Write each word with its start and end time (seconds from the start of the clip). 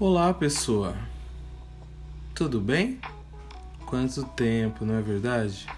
Olá, 0.00 0.34
pessoa. 0.34 0.96
Tudo 2.34 2.60
bem? 2.60 3.00
Quanto 3.86 4.24
tempo, 4.24 4.84
não 4.84 4.94
é 4.94 5.00
verdade? 5.00 5.68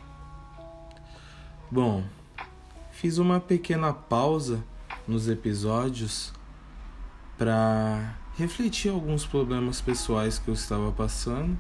Bom, 1.71 2.03
fiz 2.93 3.19
uma 3.19 3.39
pequena 3.39 3.93
pausa 3.93 4.65
nos 5.07 5.29
episódios 5.29 6.33
para 7.37 8.15
refletir 8.39 8.91
alguns 8.91 9.27
problemas 9.27 9.83
pessoais 9.83 10.39
que 10.39 10.49
eu 10.49 10.55
estava 10.55 10.91
passando 10.91 11.55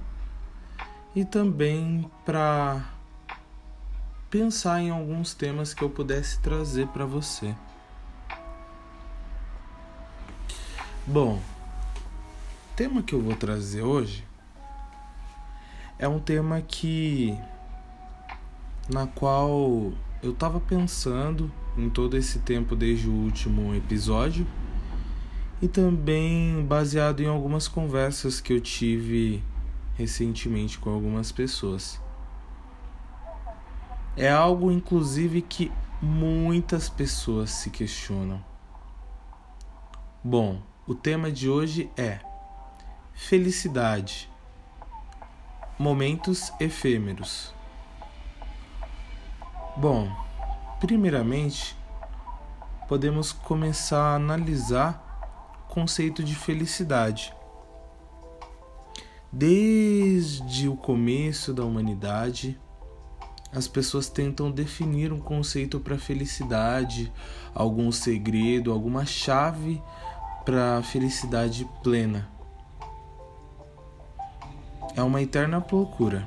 e 1.14 1.26
também 1.26 2.10
para 2.24 2.90
pensar 4.30 4.80
em 4.80 4.88
alguns 4.88 5.34
temas 5.34 5.74
que 5.74 5.84
eu 5.84 5.90
pudesse 5.90 6.40
trazer 6.40 6.86
para 6.86 7.04
você. 7.04 7.54
Bom, 11.06 11.38
tema 12.76 13.02
que 13.02 13.14
eu 13.14 13.22
vou 13.22 13.34
trazer 13.34 13.80
hoje 13.80 14.22
é 15.98 16.06
um 16.06 16.20
tema 16.20 16.60
que 16.60 17.34
na 18.86 19.06
qual 19.06 19.94
eu 20.22 20.32
estava 20.32 20.60
pensando 20.60 21.50
em 21.78 21.88
todo 21.88 22.18
esse 22.18 22.40
tempo 22.40 22.76
desde 22.76 23.08
o 23.08 23.12
último 23.12 23.74
episódio 23.74 24.46
e 25.62 25.66
também 25.66 26.62
baseado 26.66 27.22
em 27.22 27.26
algumas 27.26 27.66
conversas 27.66 28.42
que 28.42 28.52
eu 28.52 28.60
tive 28.60 29.42
recentemente 29.94 30.78
com 30.78 30.90
algumas 30.90 31.32
pessoas. 31.32 31.98
É 34.14 34.30
algo 34.30 34.70
inclusive 34.70 35.40
que 35.40 35.72
muitas 36.02 36.90
pessoas 36.90 37.52
se 37.52 37.70
questionam. 37.70 38.44
Bom, 40.22 40.60
o 40.86 40.94
tema 40.94 41.32
de 41.32 41.48
hoje 41.48 41.90
é 41.96 42.25
felicidade, 43.16 44.30
momentos 45.78 46.52
efêmeros. 46.60 47.52
Bom, 49.76 50.08
primeiramente, 50.78 51.74
podemos 52.86 53.32
começar 53.32 54.12
a 54.12 54.14
analisar 54.14 55.64
o 55.64 55.74
conceito 55.74 56.22
de 56.22 56.34
felicidade. 56.36 57.34
Desde 59.32 60.68
o 60.68 60.76
começo 60.76 61.52
da 61.52 61.64
humanidade, 61.64 62.60
as 63.50 63.66
pessoas 63.66 64.08
tentam 64.08 64.50
definir 64.50 65.12
um 65.12 65.18
conceito 65.18 65.80
para 65.80 65.98
felicidade, 65.98 67.12
algum 67.54 67.90
segredo, 67.90 68.70
alguma 68.70 69.04
chave 69.04 69.82
para 70.44 70.78
a 70.78 70.82
felicidade 70.82 71.68
plena. 71.82 72.35
É 74.96 75.02
uma 75.02 75.22
eterna 75.22 75.60
procura. 75.60 76.26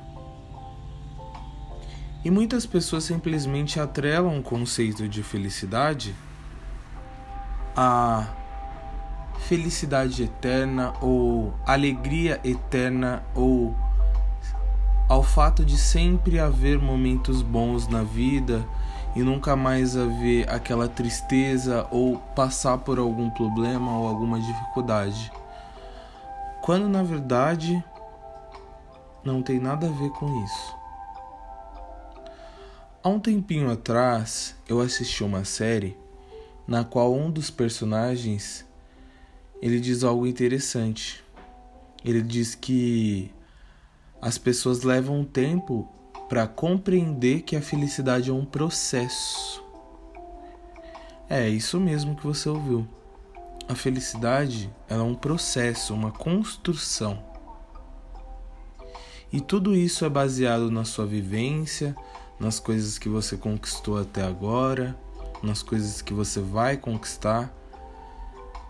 E 2.23 2.31
muitas 2.31 2.66
pessoas 2.66 3.03
simplesmente 3.03 3.80
atrelam 3.80 4.39
o 4.39 4.44
conceito 4.44 5.08
de 5.08 5.23
felicidade 5.23 6.16
a 7.81 8.28
felicidade 9.47 10.23
eterna 10.23 10.94
ou 11.02 11.53
alegria 11.66 12.40
eterna 12.44 13.23
ou 13.34 13.73
ao 15.08 15.23
fato 15.23 15.64
de 15.64 15.78
sempre 15.78 16.40
haver 16.40 16.78
momentos 16.78 17.42
bons 17.42 17.88
na 17.88 18.03
vida 18.03 18.67
e 19.16 19.22
nunca 19.22 19.56
mais 19.56 19.95
haver 19.95 20.50
aquela 20.50 20.90
tristeza 20.90 21.88
ou 21.90 22.17
passar 22.36 22.78
por 22.80 23.00
algum 23.00 23.30
problema 23.30 23.97
ou 23.97 24.08
alguma 24.08 24.40
dificuldade. 24.40 25.31
Quando 26.62 26.90
na 26.90 27.02
verdade 27.02 27.84
não 29.23 29.42
tem 29.42 29.59
nada 29.59 29.88
a 29.88 29.92
ver 29.92 30.09
com 30.12 30.44
isso. 30.44 30.75
Há 33.02 33.09
um 33.09 33.19
tempinho 33.19 33.72
atrás 33.72 34.56
eu 34.68 34.81
assisti 34.81 35.24
uma 35.24 35.46
série 35.46 35.97
na 36.68 36.84
qual 36.84 37.13
um 37.13 37.31
dos 37.31 37.50
personagens 37.50 38.66
ele 39.62 39.80
diz 39.80 40.03
algo 40.03 40.28
interessante. 40.28 41.24
Ele 42.03 42.22
diz 42.22 42.56
que 42.56 43.31
as 44.22 44.38
pessoas 44.38 44.84
levam 44.84 45.24
tempo 45.24 45.88
para 46.28 46.47
compreender 46.47 47.41
que 47.41 47.56
a 47.56 47.62
felicidade 47.62 48.30
é 48.30 48.34
um 48.34 48.46
processo. 48.46 49.63
É 51.30 51.47
isso 51.50 51.80
mesmo 51.80 52.16
que 52.16 52.25
você 52.25 52.50
ouviu. 52.50 52.88
A 53.68 53.75
felicidade 53.75 54.69
é 54.88 54.96
um 54.96 55.13
processo, 55.13 55.94
uma 55.94 56.12
construção. 56.12 57.28
E 59.31 59.40
tudo 59.40 59.75
isso 59.75 60.03
é 60.06 60.09
baseado 60.09 60.72
na 60.72 60.84
sua 60.84 61.06
vivência, 61.06 61.95
nas 62.40 62.59
coisas 62.59 62.97
que 62.97 63.07
você 63.07 63.38
conquistou 63.38 64.00
até 64.00 64.23
agora, 64.23 64.97
nas 65.44 65.62
coisas 65.62 66.01
que 66.01 66.13
você 66.13 66.40
vai 66.40 66.78
conquistar. 66.78 67.53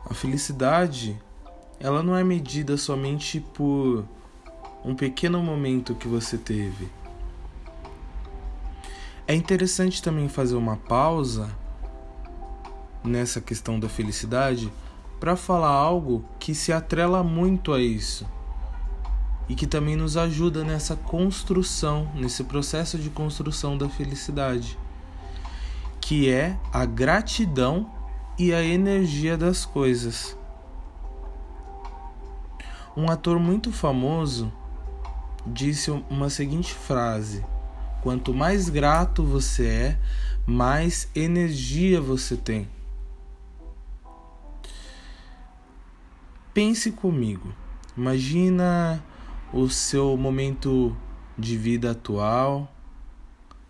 A 0.09 0.13
felicidade, 0.13 1.17
ela 1.79 2.03
não 2.03 2.13
é 2.13 2.25
medida 2.25 2.75
somente 2.75 3.39
por 3.39 4.03
um 4.83 4.93
pequeno 4.93 5.41
momento 5.41 5.95
que 5.95 6.09
você 6.09 6.37
teve. 6.37 6.89
É 9.25 9.33
interessante 9.33 10.03
também 10.03 10.27
fazer 10.27 10.55
uma 10.55 10.75
pausa 10.75 11.49
nessa 13.01 13.39
questão 13.39 13.79
da 13.79 13.87
felicidade 13.87 14.69
para 15.21 15.37
falar 15.37 15.69
algo 15.69 16.25
que 16.37 16.53
se 16.53 16.73
atrela 16.73 17.23
muito 17.23 17.71
a 17.71 17.79
isso 17.79 18.25
e 19.49 19.55
que 19.55 19.65
também 19.65 19.95
nos 19.95 20.15
ajuda 20.15 20.63
nessa 20.63 20.95
construção, 20.95 22.09
nesse 22.13 22.43
processo 22.43 22.99
de 22.99 23.09
construção 23.09 23.75
da 23.75 23.89
felicidade, 23.89 24.77
que 25.99 26.29
é 26.29 26.55
a 26.71 26.85
gratidão 26.85 27.91
e 28.37 28.53
a 28.53 28.63
energia 28.63 29.35
das 29.35 29.65
coisas. 29.65 30.37
Um 32.95 33.09
ator 33.09 33.39
muito 33.39 33.71
famoso 33.71 34.53
disse 35.45 35.89
uma 35.89 36.29
seguinte 36.29 36.73
frase: 36.73 37.43
Quanto 38.03 38.33
mais 38.33 38.69
grato 38.69 39.23
você 39.23 39.67
é, 39.67 39.99
mais 40.45 41.09
energia 41.15 41.99
você 41.99 42.37
tem. 42.37 42.67
Pense 46.53 46.91
comigo. 46.91 47.53
Imagina 47.95 49.03
o 49.51 49.67
seu 49.69 50.15
momento 50.15 50.95
de 51.37 51.57
vida 51.57 51.91
atual, 51.91 52.71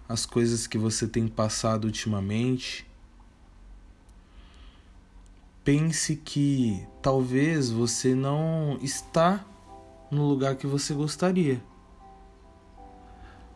as 0.07 0.25
coisas 0.25 0.67
que 0.67 0.77
você 0.77 1.07
tem 1.07 1.27
passado 1.27 1.85
ultimamente. 1.85 2.85
Pense 5.63 6.15
que 6.15 6.85
talvez 7.01 7.69
você 7.69 8.15
não 8.15 8.77
está 8.81 9.45
no 10.09 10.27
lugar 10.27 10.55
que 10.55 10.65
você 10.65 10.93
gostaria. 10.93 11.61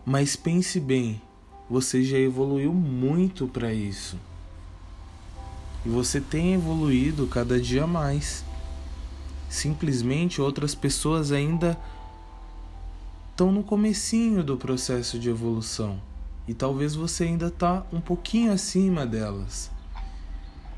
Mas 0.05 0.35
pense 0.35 0.79
bem, 0.79 1.21
você 1.69 2.03
já 2.03 2.17
evoluiu 2.17 2.73
muito 2.73 3.47
para 3.47 3.73
isso. 3.73 4.17
E 5.85 5.89
você 5.89 6.21
tem 6.21 6.53
evoluído 6.53 7.25
cada 7.27 7.59
dia 7.59 7.87
mais. 7.87 8.45
Simplesmente 9.49 10.41
outras 10.41 10.75
pessoas 10.75 11.31
ainda 11.31 11.79
estão 13.33 13.51
no 13.51 13.63
comecinho 13.63 14.43
do 14.43 14.57
processo 14.57 15.17
de 15.17 15.27
evolução 15.27 15.99
e 16.47 16.53
talvez 16.53 16.93
você 16.93 17.23
ainda 17.23 17.47
está 17.47 17.83
um 17.91 17.99
pouquinho 17.99 18.51
acima 18.51 19.07
delas. 19.07 19.71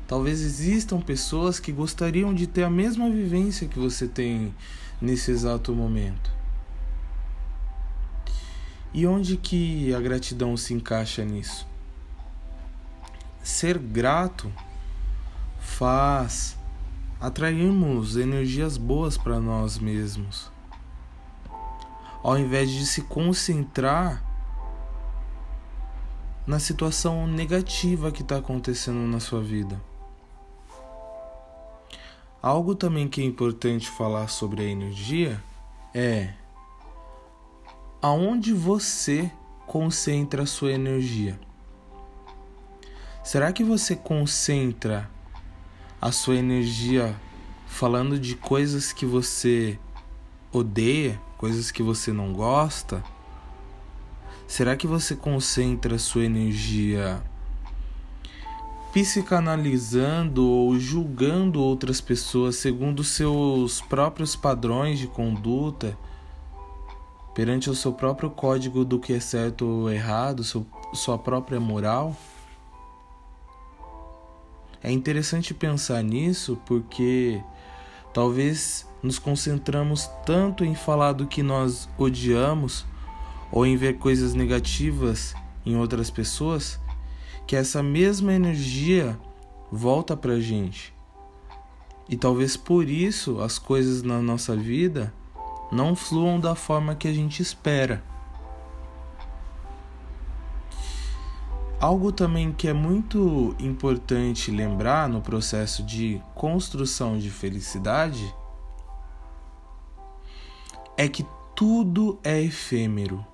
Talvez 0.08 0.40
existam 0.40 0.98
pessoas 0.98 1.60
que 1.60 1.70
gostariam 1.70 2.32
de 2.32 2.46
ter 2.46 2.62
a 2.62 2.70
mesma 2.70 3.10
vivência 3.10 3.68
que 3.68 3.78
você 3.78 4.08
tem 4.08 4.54
nesse 5.02 5.30
exato 5.30 5.74
momento. 5.74 6.30
E 8.94 9.06
onde 9.06 9.36
que 9.36 9.92
a 9.92 10.00
gratidão 10.00 10.56
se 10.56 10.72
encaixa 10.72 11.22
nisso? 11.26 11.66
Ser 13.42 13.76
grato 13.76 14.50
faz 15.60 16.56
atrairmos 17.20 18.16
energias 18.16 18.78
boas 18.78 19.18
para 19.18 19.38
nós 19.40 19.78
mesmos 19.78 20.55
ao 22.26 22.36
invés 22.36 22.72
de 22.72 22.84
se 22.84 23.02
concentrar 23.02 24.20
na 26.44 26.58
situação 26.58 27.24
negativa 27.24 28.10
que 28.10 28.22
está 28.22 28.38
acontecendo 28.38 28.98
na 29.06 29.20
sua 29.20 29.40
vida. 29.40 29.80
Algo 32.42 32.74
também 32.74 33.06
que 33.06 33.20
é 33.20 33.24
importante 33.24 33.88
falar 33.88 34.26
sobre 34.26 34.62
a 34.62 34.64
energia 34.64 35.40
é 35.94 36.34
aonde 38.02 38.52
você 38.52 39.30
concentra 39.64 40.42
a 40.42 40.46
sua 40.46 40.72
energia. 40.72 41.38
Será 43.22 43.52
que 43.52 43.62
você 43.62 43.94
concentra 43.94 45.08
a 46.02 46.10
sua 46.10 46.34
energia 46.34 47.14
falando 47.68 48.18
de 48.18 48.34
coisas 48.34 48.92
que 48.92 49.06
você 49.06 49.78
odeia, 50.58 51.20
coisas 51.36 51.70
que 51.70 51.82
você 51.82 52.12
não 52.12 52.32
gosta, 52.32 53.02
será 54.46 54.76
que 54.76 54.86
você 54.86 55.14
concentra 55.14 55.98
sua 55.98 56.24
energia 56.24 57.22
psicanalizando 58.92 60.48
ou 60.48 60.78
julgando 60.78 61.62
outras 61.62 62.00
pessoas 62.00 62.56
segundo 62.56 63.04
seus 63.04 63.82
próprios 63.82 64.34
padrões 64.34 64.98
de 64.98 65.06
conduta, 65.06 65.98
perante 67.34 67.68
o 67.68 67.74
seu 67.74 67.92
próprio 67.92 68.30
código 68.30 68.86
do 68.86 68.98
que 68.98 69.12
é 69.12 69.20
certo 69.20 69.66
ou 69.66 69.90
errado, 69.90 70.42
seu, 70.42 70.66
sua 70.94 71.18
própria 71.18 71.60
moral? 71.60 72.16
É 74.82 74.90
interessante 74.90 75.52
pensar 75.52 76.02
nisso 76.02 76.58
porque 76.64 77.42
talvez 78.16 78.86
nos 79.02 79.18
concentramos 79.18 80.08
tanto 80.24 80.64
em 80.64 80.74
falar 80.74 81.12
do 81.12 81.26
que 81.26 81.42
nós 81.42 81.86
odiamos 81.98 82.86
ou 83.52 83.66
em 83.66 83.76
ver 83.76 83.98
coisas 83.98 84.32
negativas 84.32 85.34
em 85.66 85.76
outras 85.76 86.08
pessoas 86.08 86.80
que 87.46 87.54
essa 87.54 87.82
mesma 87.82 88.32
energia 88.32 89.20
volta 89.70 90.16
para 90.16 90.32
a 90.32 90.40
gente. 90.40 90.94
E 92.08 92.16
talvez 92.16 92.56
por 92.56 92.88
isso 92.88 93.38
as 93.42 93.58
coisas 93.58 94.02
na 94.02 94.22
nossa 94.22 94.56
vida 94.56 95.12
não 95.70 95.94
fluam 95.94 96.40
da 96.40 96.54
forma 96.54 96.94
que 96.94 97.08
a 97.08 97.12
gente 97.12 97.42
espera. 97.42 98.02
Algo 101.86 102.10
também 102.10 102.52
que 102.52 102.66
é 102.66 102.72
muito 102.72 103.54
importante 103.60 104.50
lembrar 104.50 105.08
no 105.08 105.22
processo 105.22 105.84
de 105.84 106.20
construção 106.34 107.16
de 107.16 107.30
felicidade 107.30 108.34
é 110.96 111.06
que 111.08 111.24
tudo 111.54 112.18
é 112.24 112.42
efêmero. 112.42 113.24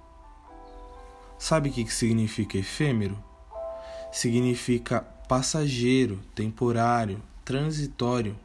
Sabe 1.38 1.70
o 1.70 1.72
que 1.72 1.90
significa 1.90 2.58
efêmero? 2.58 3.16
significa 4.12 5.00
passageiro, 5.26 6.20
temporário, 6.34 7.22
transitório, 7.42 8.36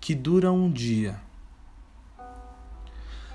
que 0.00 0.14
dura 0.14 0.50
um 0.50 0.72
dia. 0.72 1.20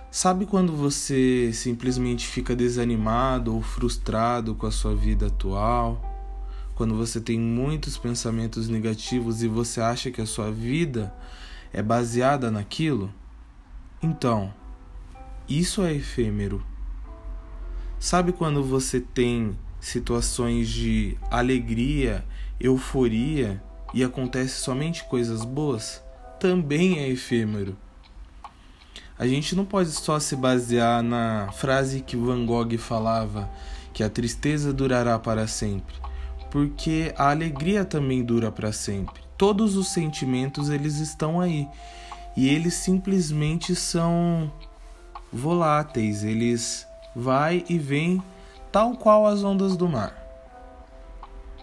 Sabe 0.09 0.47
quando 0.47 0.75
você 0.75 1.51
simplesmente 1.53 2.25
fica 2.25 2.55
desanimado 2.55 3.53
ou 3.53 3.61
frustrado 3.61 4.55
com 4.55 4.65
a 4.65 4.71
sua 4.71 4.95
vida 4.95 5.27
atual? 5.27 6.14
Quando 6.75 6.95
você 6.95 7.21
tem 7.21 7.39
muitos 7.39 7.97
pensamentos 7.97 8.67
negativos 8.67 9.41
e 9.41 9.47
você 9.47 9.79
acha 9.79 10.11
que 10.11 10.21
a 10.21 10.25
sua 10.25 10.51
vida 10.51 11.15
é 11.71 11.81
baseada 11.81 12.51
naquilo? 12.51 13.13
Então, 14.03 14.53
isso 15.47 15.81
é 15.83 15.93
efêmero. 15.93 16.61
Sabe 17.97 18.33
quando 18.33 18.61
você 18.61 18.99
tem 18.99 19.57
situações 19.79 20.67
de 20.67 21.17
alegria, 21.31 22.25
euforia 22.59 23.63
e 23.93 24.03
acontece 24.03 24.59
somente 24.59 25.05
coisas 25.05 25.45
boas, 25.45 26.03
também 26.39 26.99
é 26.99 27.07
efêmero. 27.07 27.77
A 29.17 29.25
gente 29.25 29.55
não 29.55 29.63
pode 29.63 29.91
só 29.91 30.19
se 30.19 30.35
basear 30.35 31.01
na 31.01 31.49
frase 31.53 32.01
que 32.01 32.17
Van 32.17 32.45
Gogh 32.45 32.77
falava, 32.77 33.49
que 33.93 34.03
a 34.03 34.09
tristeza 34.09 34.73
durará 34.73 35.17
para 35.17 35.47
sempre, 35.47 35.95
porque 36.49 37.13
a 37.17 37.29
alegria 37.29 37.83
também 37.83 38.23
dura 38.23 38.51
para 38.51 38.71
sempre. 38.71 39.21
Todos 39.37 39.75
os 39.75 39.89
sentimentos 39.89 40.69
eles 40.69 40.97
estão 40.97 41.39
aí 41.39 41.67
e 42.35 42.47
eles 42.47 42.73
simplesmente 42.73 43.75
são 43.75 44.51
voláteis, 45.31 46.23
eles 46.23 46.87
vai 47.15 47.63
e 47.69 47.77
vêm 47.77 48.21
tal 48.71 48.95
qual 48.95 49.25
as 49.25 49.43
ondas 49.43 49.75
do 49.75 49.87
mar. 49.87 50.13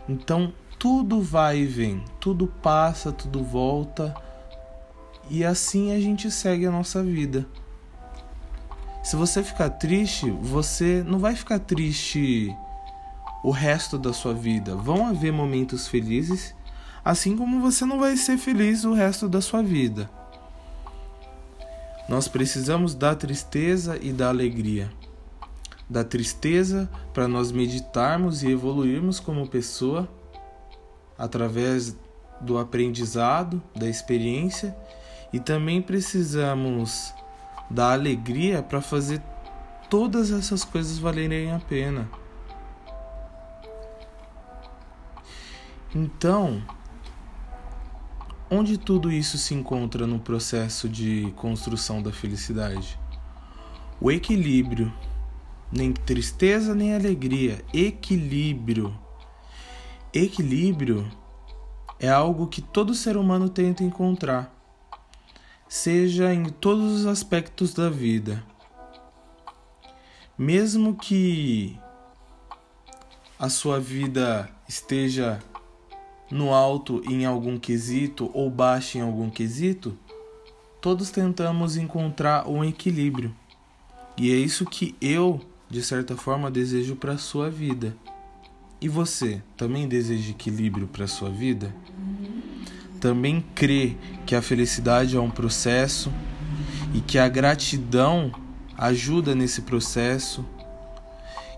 Então 0.08 0.52
tudo 0.78 1.20
vai 1.20 1.58
e 1.58 1.66
vem, 1.66 2.04
tudo 2.18 2.46
passa, 2.46 3.12
tudo 3.12 3.44
volta, 3.44 4.14
e 5.30 5.44
assim 5.44 5.92
a 5.92 6.00
gente 6.00 6.30
segue 6.30 6.66
a 6.66 6.70
nossa 6.70 7.02
vida. 7.02 7.46
Se 9.02 9.16
você 9.16 9.42
ficar 9.42 9.70
triste, 9.70 10.30
você 10.30 11.04
não 11.06 11.18
vai 11.18 11.34
ficar 11.34 11.58
triste 11.58 12.54
o 13.42 13.50
resto 13.50 13.98
da 13.98 14.12
sua 14.12 14.32
vida. 14.32 14.74
Vão 14.74 15.06
haver 15.06 15.32
momentos 15.32 15.88
felizes, 15.88 16.54
assim 17.04 17.36
como 17.36 17.60
você 17.60 17.84
não 17.84 17.98
vai 17.98 18.16
ser 18.16 18.38
feliz 18.38 18.84
o 18.84 18.92
resto 18.92 19.28
da 19.28 19.40
sua 19.40 19.62
vida. 19.62 20.10
Nós 22.08 22.28
precisamos 22.28 22.94
da 22.94 23.14
tristeza 23.14 23.98
e 24.00 24.12
da 24.12 24.28
alegria 24.28 24.90
da 25.92 26.02
tristeza 26.02 26.88
para 27.12 27.28
nós 27.28 27.52
meditarmos 27.52 28.42
e 28.42 28.50
evoluirmos 28.50 29.20
como 29.20 29.46
pessoa 29.46 30.08
através 31.18 31.94
do 32.40 32.58
aprendizado, 32.58 33.62
da 33.76 33.86
experiência 33.86 34.74
e 35.32 35.38
também 35.38 35.82
precisamos 35.82 37.12
da 37.70 37.92
alegria 37.92 38.62
para 38.62 38.80
fazer 38.80 39.22
todas 39.90 40.30
essas 40.32 40.64
coisas 40.64 40.98
valerem 40.98 41.52
a 41.52 41.58
pena. 41.58 42.08
Então, 45.94 46.62
onde 48.50 48.78
tudo 48.78 49.12
isso 49.12 49.36
se 49.36 49.54
encontra 49.54 50.06
no 50.06 50.18
processo 50.18 50.88
de 50.88 51.32
construção 51.36 52.02
da 52.02 52.10
felicidade? 52.10 52.98
O 54.00 54.10
equilíbrio 54.10 54.92
nem 55.72 55.92
tristeza 55.92 56.74
nem 56.74 56.94
alegria, 56.94 57.64
equilíbrio. 57.72 58.94
Equilíbrio 60.12 61.10
é 61.98 62.08
algo 62.08 62.46
que 62.46 62.60
todo 62.60 62.94
ser 62.94 63.16
humano 63.16 63.48
tenta 63.48 63.82
encontrar, 63.82 64.54
seja 65.66 66.34
em 66.34 66.44
todos 66.44 67.00
os 67.00 67.06
aspectos 67.06 67.72
da 67.72 67.88
vida. 67.88 68.44
Mesmo 70.36 70.94
que 70.94 71.78
a 73.38 73.48
sua 73.48 73.80
vida 73.80 74.50
esteja 74.68 75.38
no 76.32 76.52
alto 76.52 77.00
em 77.08 77.24
algum 77.24 77.56
quesito 77.56 78.28
ou 78.34 78.50
baixa 78.50 78.98
em 78.98 79.02
algum 79.02 79.30
quesito, 79.30 79.96
todos 80.80 81.10
tentamos 81.10 81.76
encontrar 81.76 82.48
um 82.48 82.64
equilíbrio. 82.64 83.32
E 84.16 84.32
é 84.32 84.34
isso 84.34 84.64
que 84.64 84.96
eu 85.00 85.40
de 85.72 85.82
certa 85.82 86.14
forma, 86.14 86.50
desejo 86.50 86.94
para 86.94 87.14
a 87.14 87.18
sua 87.18 87.48
vida. 87.48 87.96
E 88.78 88.90
você 88.90 89.42
também 89.56 89.88
deseja 89.88 90.30
equilíbrio 90.30 90.86
para 90.86 91.06
a 91.06 91.08
sua 91.08 91.30
vida? 91.30 91.74
Também 93.00 93.42
crê 93.54 93.96
que 94.26 94.34
a 94.34 94.42
felicidade 94.42 95.16
é 95.16 95.20
um 95.20 95.30
processo 95.30 96.12
e 96.92 97.00
que 97.00 97.18
a 97.18 97.26
gratidão 97.26 98.30
ajuda 98.76 99.34
nesse 99.34 99.62
processo? 99.62 100.44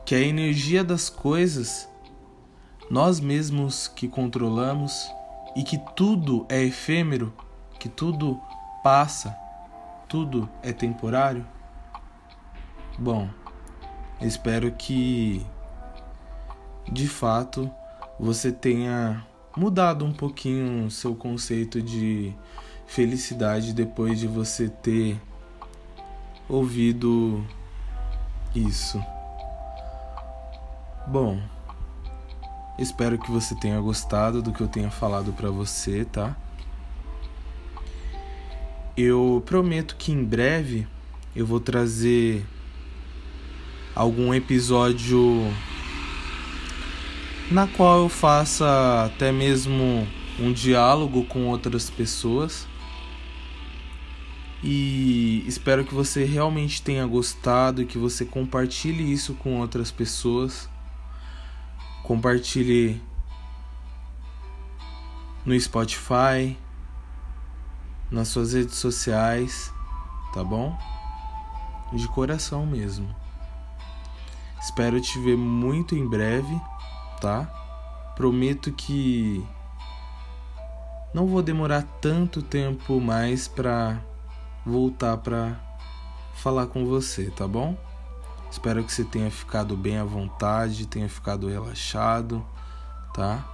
Que 0.07 0.14
a 0.14 0.21
energia 0.21 0.85
das 0.85 1.11
coisas 1.11 1.88
nós 2.91 3.21
mesmos 3.21 3.88
que 3.88 4.09
controlamos 4.09 5.11
e 5.57 5.62
que 5.62 5.79
tudo 5.95 6.47
é 6.49 6.62
efêmero, 6.62 7.33
que 7.79 7.88
tudo 7.88 8.41
passa, 8.83 9.37
tudo 10.09 10.49
é 10.62 10.73
temporário? 10.73 11.47
Bom, 12.99 13.29
Espero 14.21 14.73
que 14.73 15.45
de 16.91 17.07
fato 17.09 17.71
você 18.19 18.53
tenha 18.53 19.23
mudado 19.57 20.05
um 20.05 20.12
pouquinho 20.12 20.91
seu 20.91 21.14
conceito 21.14 21.83
de 21.83 22.35
felicidade 22.87 23.75
depois 23.75 24.19
de 24.19 24.26
você 24.26 24.69
ter 24.69 25.21
ouvido 26.49 27.45
isso. 28.55 28.99
Bom, 31.07 31.38
espero 32.78 33.19
que 33.19 33.31
você 33.31 33.54
tenha 33.54 33.81
gostado 33.81 34.43
do 34.43 34.52
que 34.52 34.61
eu 34.61 34.69
tenha 34.69 34.90
falado 34.90 35.33
para 35.33 35.50
você, 35.50 36.04
tá? 36.04 36.37
Eu 38.97 39.43
prometo 39.45 39.97
que 39.97 40.12
em 40.12 40.25
breve 40.25 40.87
eu 41.35 41.45
vou 41.45 41.61
trazer 41.61 42.45
algum 43.95 44.33
episódio 44.33 45.52
na 47.50 47.66
qual 47.66 48.02
eu 48.02 48.09
faça 48.09 49.04
até 49.04 49.31
mesmo 49.31 50.07
um 50.38 50.52
diálogo 50.52 51.25
com 51.25 51.47
outras 51.47 51.90
pessoas. 51.90 52.66
E 54.62 55.45
espero 55.47 55.85
que 55.85 55.95
você 55.95 56.25
realmente 56.25 56.81
tenha 56.81 57.07
gostado 57.07 57.83
e 57.83 57.87
que 57.87 57.99
você 57.99 58.25
compartilhe 58.25 59.12
isso 59.12 59.35
com 59.35 59.61
outras 59.61 59.90
pessoas. 59.90 60.71
Compartilhe 62.04 63.02
no 65.44 65.58
Spotify, 65.58 66.56
nas 68.11 68.28
suas 68.28 68.52
redes 68.52 68.76
sociais, 68.76 69.73
tá 70.32 70.44
bom? 70.44 70.78
De 71.92 72.06
coração 72.08 72.66
mesmo. 72.66 73.08
Espero 74.61 75.00
te 75.00 75.18
ver 75.18 75.37
muito 75.37 75.94
em 75.94 76.06
breve, 76.06 76.61
tá? 77.20 77.44
Prometo 78.14 78.70
que 78.73 79.42
não 81.14 81.26
vou 81.26 81.42
demorar 81.42 81.82
tanto 82.00 82.42
tempo 82.42 83.00
mais 83.00 83.49
para 83.49 83.99
voltar 84.64 85.16
para 85.16 85.58
falar 86.34 86.66
com 86.66 86.84
você, 86.84 87.30
tá 87.30 87.49
bom? 87.49 87.76
Espero 88.54 88.84
que 88.84 88.92
você 88.92 89.02
tenha 89.02 89.32
ficado 89.32 89.76
bem 89.76 89.99
à 89.99 90.04
vontade, 90.04 90.87
tenha 90.87 91.08
ficado 91.08 91.49
relaxado, 91.49 92.46
tá? 93.12 93.44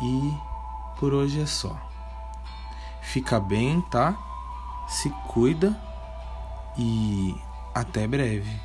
E 0.00 0.34
por 0.98 1.12
hoje 1.12 1.42
é 1.42 1.44
só. 1.44 1.78
Fica 3.02 3.38
bem, 3.38 3.82
tá? 3.82 4.16
Se 4.88 5.10
cuida 5.28 5.78
e 6.78 7.38
até 7.74 8.08
breve. 8.08 8.58